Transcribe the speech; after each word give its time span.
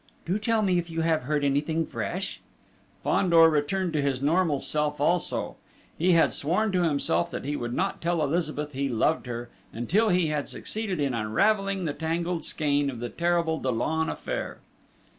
"Do 0.25 0.39
tell 0.39 0.63
me 0.63 0.79
if 0.79 0.89
you 0.89 1.01
have 1.01 1.21
heard 1.21 1.43
anything 1.43 1.85
fresh!" 1.85 2.41
Fandor 3.03 3.47
returned 3.51 3.93
to 3.93 4.01
his 4.01 4.19
normal 4.19 4.59
self 4.59 4.99
also. 4.99 5.57
He 5.95 6.13
had 6.13 6.33
sworn 6.33 6.71
to 6.71 6.81
himself 6.81 7.29
that 7.29 7.45
he 7.45 7.55
would 7.55 7.75
not 7.75 8.01
tell 8.01 8.23
Elizabeth 8.23 8.71
he 8.73 8.89
loved 8.89 9.27
her, 9.27 9.49
until 9.71 10.09
he 10.09 10.29
had 10.29 10.49
succeeded 10.49 10.99
in 10.99 11.13
unravelling 11.13 11.85
the 11.85 11.93
tangled 11.93 12.43
skein 12.43 12.89
of 12.89 12.99
the 12.99 13.09
terrible 13.09 13.59
Dollon 13.59 14.09
affair. 14.09 14.57